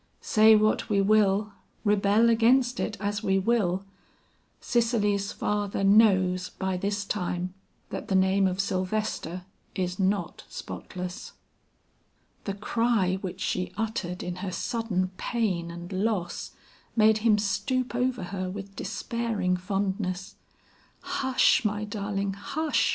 [0.19, 1.53] Say what we will,
[1.83, 3.85] rebel against it as we will,
[4.59, 7.53] Cicely's father knows by this time
[7.91, 9.45] that the name of Sylvester
[9.75, 11.33] is not spotless."
[12.45, 16.53] The cry which she uttered in her sudden pain and loss
[16.95, 20.33] made him stoop over her with despairing fondness.
[21.01, 21.63] "Hush!
[21.63, 22.89] my darling, hush!"